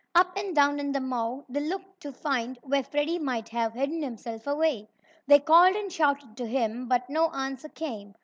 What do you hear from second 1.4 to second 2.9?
they looked to find where